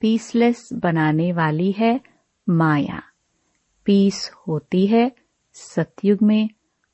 पीसलेस 0.00 0.72
बनाने 0.72 1.32
वाली 1.32 1.72
है 1.72 2.00
माया। 2.48 3.02
पीस 3.84 4.30
होती 4.48 4.86
है 4.86 5.12
सतयुग 5.52 6.22
में 6.22 6.50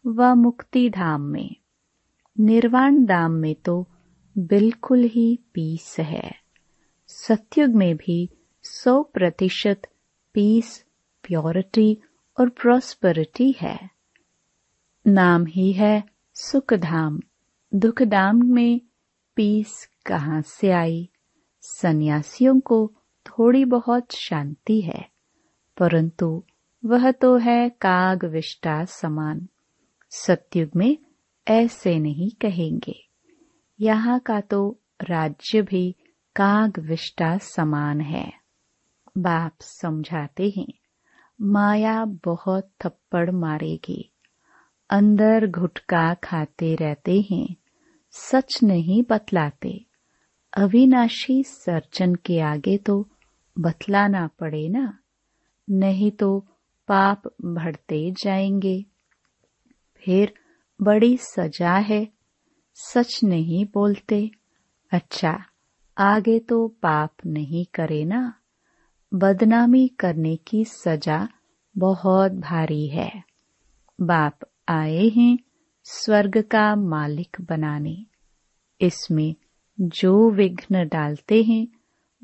व 0.06 0.34
मुक्ति 0.34 0.90
धाम 0.90 1.20
में। 1.20 1.56
निर्वाण 2.40 3.04
धाम 3.04 3.32
में 3.32 3.54
तो 3.54 3.88
बिल्कुल 4.38 5.02
ही 5.04 5.38
पीस 5.54 5.96
है। 5.98 6.34
सतयुग 7.06 7.70
में 7.70 7.96
भी 7.96 8.30
सौ 8.62 9.02
प्रतिशत 9.02 9.82
पीस, 10.34 10.84
प्योरिटी 11.22 11.98
और 12.40 12.48
प्रॉस्पेरिटी 12.48 13.54
है। 13.60 13.90
नाम 15.06 15.46
ही 15.46 15.72
है 15.72 16.04
सुखधाम। 16.34 17.20
दुखधाम 17.74 18.40
में 18.44 18.80
पीस 19.36 19.88
कहाँ 20.06 20.42
से 20.42 20.70
आई? 20.70 21.08
सन्यासियों 21.64 22.58
को 22.60 22.92
थोड़ी 23.26 23.64
बहुत 23.64 24.12
शांति 24.12 24.80
है, 24.80 25.08
परंतु 25.76 26.44
वह 26.84 27.10
तो 27.10 27.36
है 27.36 27.68
काग 27.68 28.24
विष्टा 28.24 28.84
समान। 28.84 29.46
सत्युग 30.10 30.70
में 30.76 30.96
ऐसे 31.46 31.98
नहीं 31.98 32.30
कहेंगे। 32.30 32.96
यहाँ 33.80 34.18
का 34.20 34.40
तो 34.40 34.78
राज्य 35.02 35.62
भी 35.62 35.94
काग 36.36 36.78
विष्टा 36.78 37.36
समान 37.38 38.00
है। 38.00 38.32
बाप 39.18 39.52
समझाते 39.60 40.52
हैं, 40.56 40.72
माया 41.40 42.04
बहुत 42.04 42.70
थप्पड़ 42.84 43.30
मारेगी। 43.30 44.12
अंदर 44.90 45.46
घुटका 45.46 46.14
खाते 46.14 46.74
रहते 46.74 47.20
हैं, 47.30 47.56
सच 48.10 48.60
नहीं 48.62 49.02
बतलाते। 49.10 49.84
अविनाशी 50.56 51.42
सर्जन 51.42 52.14
के 52.14 52.40
आगे 52.40 52.76
तो 52.78 53.08
बतलाना 53.58 54.26
पड़े 54.26 54.68
ना, 54.68 54.98
नहीं 55.70 56.10
तो 56.10 56.38
पाप 56.88 57.22
बढ़ते 57.44 58.10
जाएँगे। 58.10 58.84
फिर 59.96 60.32
बड़ी 60.82 61.16
सजा 61.16 61.74
है, 61.78 62.08
सच 62.74 63.20
नहीं 63.24 63.64
बोलते। 63.74 64.30
अच्छा 64.92 65.44
आगे 65.98 66.38
तो 66.38 66.68
पाप 66.68 67.14
नहीं 67.26 67.64
करे 67.74 68.04
ना, 68.04 68.34
बदनामी 69.14 69.88
करने 69.88 70.36
की 70.36 70.64
सजा 70.64 71.28
बहुत 71.78 72.32
भारी 72.32 72.86
है। 72.86 73.10
बाप 74.00 74.38
आए 74.68 75.08
हैं 75.08 75.38
स्वर्ग 75.84 76.42
का 76.42 76.74
मालिक 76.76 77.36
बनाने, 77.40 78.06
इसमें 78.80 79.34
जो 79.80 80.30
विघ्न 80.30 80.88
डालते 80.88 81.42
हैं, 81.42 81.68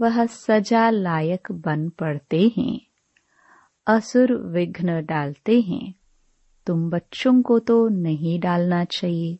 वह 0.00 0.26
सजा 0.26 0.90
लायक 0.90 1.52
बन 1.52 1.88
पड़ते 1.88 2.52
हैं। 2.56 2.80
असुर 3.86 4.32
विघ्न 4.32 5.04
डालते 5.04 5.60
हैं, 5.60 5.94
तुम 6.66 6.90
बच्चों 6.90 7.42
को 7.42 7.58
तो 7.58 7.88
नहीं 7.88 8.40
डालना 8.40 8.84
चाहिए। 8.84 9.38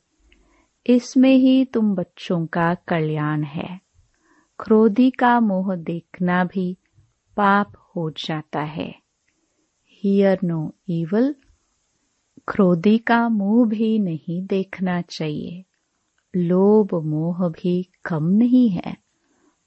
इसमें 0.87 1.37
ही 1.37 1.65
तुम 1.65 1.95
बच्चों 1.95 2.47
का 2.47 2.75
कल्याण 2.75 3.43
है। 3.43 3.81
क्रोधी 4.59 5.11
का 5.11 5.41
मोह 5.41 5.75
देखना 5.75 6.45
भी 6.45 6.77
पाप 7.37 7.73
हो 7.97 8.11
जाता 8.11 8.61
है। 8.61 8.95
हियर 9.89 10.39
नो 10.45 10.75
इवल 10.89 11.35
क्रोधी 12.49 12.99
का 12.99 13.29
मुँह 13.29 13.69
भी 13.69 13.99
नहीं 13.99 14.47
देखना 14.47 15.03
चाहिए। 15.03 15.65
लोभ 16.37 16.95
मोह 16.95 17.49
भी 17.49 17.91
कम 18.05 18.25
नहीं 18.25 18.69
है। 18.69 18.97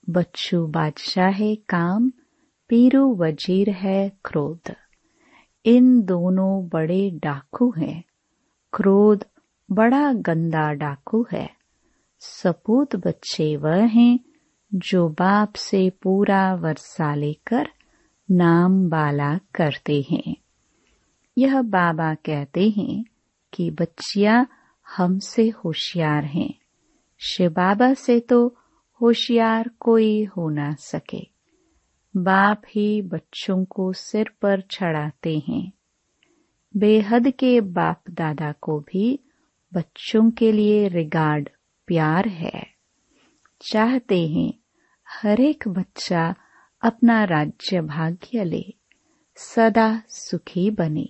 बच्चू 0.09 0.67
बादशाह 0.67 1.29
है 1.29 1.55
काम, 1.55 2.11
पीरू 2.69 3.15
वज़ीर 3.15 3.69
है 3.69 4.11
क्रोध। 4.25 4.75
इन 5.65 6.01
दोनों 6.01 6.67
बड़े 6.67 7.09
डाकू 7.09 7.73
हैं। 7.77 8.03
क्रोध 8.73 9.25
बड़ा 9.71 10.13
गंदा 10.13 10.73
डाकू 10.73 11.25
है। 11.31 11.49
सपूत 12.19 12.95
बच्चे 12.95 13.55
वह 13.55 13.85
हैं 13.85 14.19
जो 14.73 15.09
बाप 15.09 15.53
से 15.53 15.89
पूरा 15.89 16.55
वर्षा 16.55 17.15
लेकर 17.15 17.67
नाम 18.31 18.89
बाला 18.89 19.37
करते 19.55 20.05
हैं। 20.11 20.35
यह 21.37 21.61
बाबा 21.61 22.13
कहते 22.13 22.69
हैं 22.69 23.05
कि 23.53 23.71
बच्चियाँ 23.71 24.47
हमसे 24.97 25.49
होशियार 25.49 26.23
हैं। 26.23 26.53
शिव 27.19 27.51
बाबा 27.51 27.93
से 27.93 28.19
तो 28.19 28.55
होशियार 29.01 29.71
कोई 29.79 30.23
हो 30.23 30.49
ना 30.49 30.73
सके। 30.73 31.27
बाप 32.17 32.61
ही 32.67 33.01
बच्चों 33.01 33.65
को 33.65 33.93
सिर 33.93 34.31
पर 34.41 34.61
चढ़ाते 34.61 35.43
हैं। 35.47 35.71
बेहद 36.77 37.29
के 37.29 37.61
बाप 37.61 38.01
दादा 38.09 38.51
को 38.51 38.79
भी 38.79 39.19
बच्चों 39.73 40.31
के 40.31 40.51
लिए 40.51 40.87
रिगार्ड 40.87 41.49
प्यार 41.87 42.27
है। 42.27 42.67
चाहते 43.61 44.27
हैं 44.27 44.53
हर 45.09 45.39
एक 45.39 45.67
बच्चा 45.67 46.35
अपना 46.81 47.23
राज्य 47.23 47.81
भाग्य 47.81 48.43
ले, 48.43 48.73
सदा 49.35 50.03
सुखी 50.09 50.69
बने। 50.69 51.09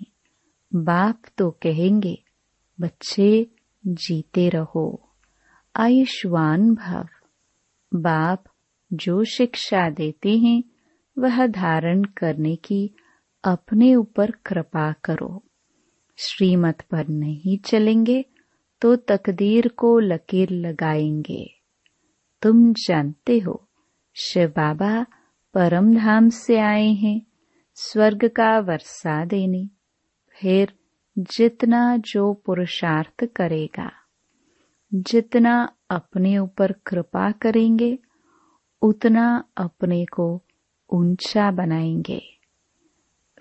बाप 0.75 1.21
तो 1.37 1.51
कहेंगे, 1.51 2.23
बच्चे 2.81 3.47
जीते 3.87 4.49
रहो। 4.49 5.09
आयुष्मान 5.75 6.75
भव। 6.75 7.07
बाप 7.95 8.43
जो 8.93 9.23
शिक्षा 9.23 9.89
देते 9.89 10.37
हैं, 10.37 10.63
वह 11.19 11.47
धारण 11.47 12.03
करने 12.03 12.55
की 12.55 12.95
अपने 13.43 13.95
ऊपर 13.95 14.31
कृपा 14.31 14.91
करो। 14.91 15.43
श्रीमत 16.17 16.81
पर 16.81 17.07
नहीं 17.07 17.57
चलेंगे 17.57 18.25
तो 18.81 18.95
तकदीर 18.95 19.67
को 19.67 19.99
लकीर 19.99 20.49
लगाएँगे। 20.49 21.55
तुम 22.41 22.73
जानते 22.73 23.39
हो, 23.39 23.69
शिव 24.15 24.49
बाबा 24.49 25.05
परम 25.53 25.95
धाम 25.95 26.29
से 26.29 26.59
आए 26.59 26.87
हैं, 26.87 27.21
स्वर्ग 27.75 28.25
का 28.25 28.59
वर्षा 28.59 29.25
देने। 29.25 29.69
फिर 30.41 30.73
जितना 31.17 31.97
जो 31.97 32.34
पुरुषार्थ 32.34 33.26
करेगा, 33.36 33.91
जितना 34.93 35.76
अपने 35.89 36.38
ऊपर 36.38 36.71
कृपा 36.71 37.32
करेंगे, 37.32 37.99
उतना 38.82 39.43
अपने 39.58 40.06
को 40.06 40.41
ऊँचा 40.93 41.52
बनाएँगे। 41.52 42.21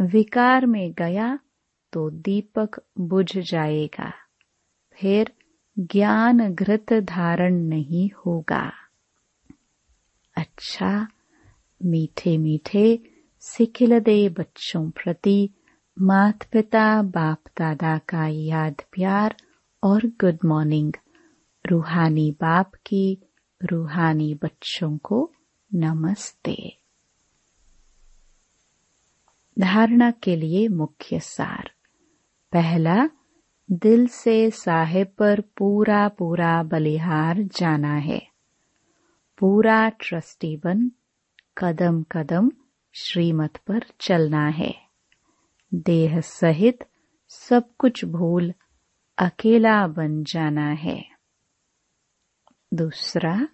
विकार 0.01 0.67
में 0.67 0.93
गया 0.93 1.39
तो 1.93 2.11
दीपक 2.11 2.83
बुझ 3.01 3.39
जाएगा, 3.39 4.13
फिर 4.93 5.33
ज्ञान 5.79 6.55
घृत 6.55 6.93
धारण 6.93 7.55
नहीं 7.55 8.11
होगा। 8.27 8.73
अच्छा 10.37 11.09
मीठे 11.85 12.39
मीठे 12.39 13.03
सिखिल 13.41 13.99
दे 14.01 14.29
बच्चों 14.29 14.91
प्रति 14.91 15.51
मात 16.01 16.45
पिता 16.53 17.03
बाप 17.03 17.39
दादा 17.59 17.99
का 17.99 18.27
याद 18.27 18.75
प्यार 18.93 19.37
और 19.83 20.07
गुड 20.07 20.39
मॉर्निंग 20.45 20.93
रूहानी 21.71 22.31
बाप 22.31 22.75
की, 22.75 23.19
रूहानी 23.65 24.35
बच्चों 24.35 24.99
को 24.99 25.33
नमस्ते। 25.75 26.79
धारणा 29.59 30.11
के 30.11 30.37
लिए 30.37 30.69
मुख्य 30.69 31.21
सार। 31.21 31.71
पहला, 32.53 33.09
दिल 33.71 34.07
से 34.07 34.51
साहेब 34.51 35.07
पर 35.19 35.41
पूरा 35.41 36.09
पूरा 36.09 36.63
बलिहार 36.63 37.43
जाना 37.43 37.95
है। 37.95 38.29
पूरा 39.39 39.89
ट्रस्टी 39.89 40.57
बन, 40.57 40.91
कदम 41.59 42.03
कदम 42.03 42.51
श्रीमत 42.93 43.57
पर 43.57 43.85
चलना 44.01 44.47
है। 44.49 44.92
देह 45.75 46.21
सहित 46.21 46.85
सब 47.29 47.71
कुछ 47.79 48.05
भूल 48.05 48.55
अकेला 49.19 49.87
बन 49.87 50.25
जाना 50.25 50.69
है। 50.69 51.05
दूसरा, 52.75 53.49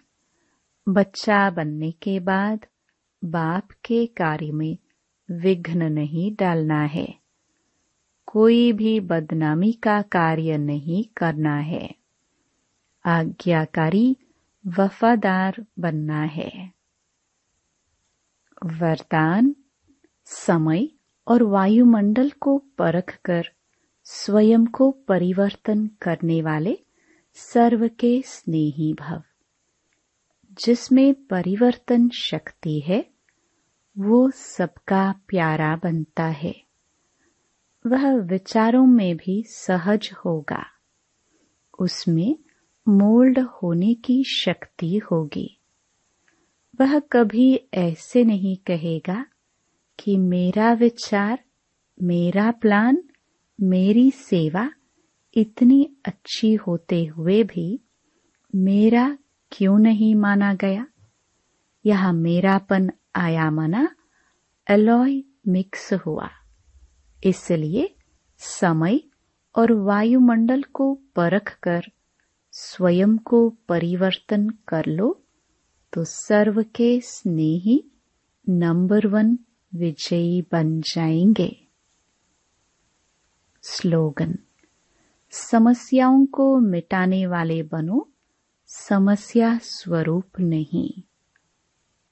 बच्चा 0.89 1.51
बनने 1.51 1.91
के 1.91 2.21
बाद 2.21 2.67
बाप 3.25 3.69
के 3.85 4.07
कार्य 4.07 4.53
में 4.53 4.79
विघ्न 5.31 5.93
नहीं 5.93 6.35
डालना 6.35 6.83
है। 6.83 7.19
कोई 8.27 8.73
भी 8.73 9.01
बदनामी 9.01 9.73
का 9.73 10.03
कार्य 10.03 10.59
नहीं 10.59 11.05
करना 11.17 11.57
है। 11.57 11.95
आज्ञाकारी 13.05 14.17
वफादार 14.67 15.67
बनना 15.79 16.23
है। 16.23 16.73
वरदान, 18.65 19.55
समय 20.25 20.98
और 21.29 21.43
वायुमंडल 21.43 22.31
को 22.31 22.59
परख 22.59 23.19
कर, 23.25 23.45
स्वयं 24.05 24.67
को 24.67 24.91
परिवर्तन 24.91 25.91
करने 26.03 26.43
वाले 26.43 26.79
सर्व 27.35 27.89
के 27.89 28.23
स्नेही 28.23 28.95
भव। 28.95 29.23
जिसमें 30.53 31.15
परिवर्तन 31.15 32.09
शक्ति 32.09 32.81
है, 32.81 33.11
वो 33.99 34.31
सबका 34.31 35.15
प्यारा 35.29 35.77
बनता 35.77 36.25
है। 36.25 36.63
वह 37.87 38.15
विचारों 38.15 38.87
में 38.87 39.17
भी 39.17 39.43
सहज 39.43 40.11
होगा। 40.25 40.65
उसमें 41.79 42.39
मोल्ड 42.89 43.39
होने 43.39 43.95
की 43.95 44.25
शक्ति 44.25 44.99
होगी। 44.99 45.59
वह 46.81 46.99
कभी 46.99 47.69
ऐसे 47.75 48.25
नहीं 48.25 48.57
कहेगा 48.57 49.27
कि 49.99 50.17
मेरा 50.17 50.73
विचार, 50.73 51.45
मेरा 52.03 52.51
प्लान 52.51 53.03
मेरी 53.61 54.11
सेवा 54.11 54.71
इतनी 55.37 55.97
अच्छी 56.05 56.55
होते 56.55 57.05
हुए 57.05 57.43
भी 57.43 57.81
मेरा 58.55 59.19
क्यों 59.53 59.79
नहीं 59.79 60.15
माना 60.15 60.55
गया? 60.55 60.87
यह 61.87 62.13
मेरापन 62.13 62.91
आया 63.15 63.51
मना 63.51 63.89
एलॉय 64.71 65.23
मिक्स 65.49 65.93
हुआ। 65.93 66.29
इसलिए 67.25 67.95
समय 68.39 69.01
और 69.57 69.73
वायुमंडल 69.73 70.63
को 70.63 70.95
परख 70.95 71.59
कर 71.63 71.83
स्वयं 72.53 73.17
को 73.19 73.49
परिवर्तन 73.51 74.49
कर 74.49 74.87
लो 74.87 75.25
तो 75.93 76.05
सर्व 76.05 76.63
के 76.63 77.01
स्नेही 77.01 77.91
नंबर 78.49 79.07
वन 79.07 79.39
विजयी 79.75 80.43
बन 80.53 80.81
जाएँगे 80.81 81.57
स्लोगन 83.63 84.39
समस्याओं 85.31 86.27
को 86.27 86.59
मिटाने 86.61 87.27
वाले 87.27 87.63
बनो 87.63 88.09
समस्या 88.67 89.59
स्वरूप 89.63 90.41
नहीं 90.41 90.91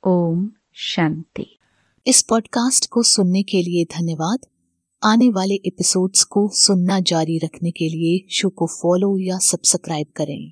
ओम 0.07 0.51
शांति 0.75 1.59
इस 2.07 2.23
पॉडकास्ट 2.23 2.89
को 2.91 3.03
सुनने 3.03 3.43
के 3.43 3.63
लिए 3.63 3.85
धन्यवाद। 3.85 4.39
आने 5.05 5.31
वाले 5.31 5.55
एपिसोड्स 5.55 6.25
को 6.25 6.51
सुनना 6.53 7.01
जारी 7.01 7.39
रखने 7.39 7.71
के 7.71 7.89
लिए 7.89 8.27
शो 8.31 8.49
को 8.49 8.67
फॉलो 8.67 9.19
या 9.19 9.39
सब्सक्राइब 9.39 10.07
करें। 10.17 10.45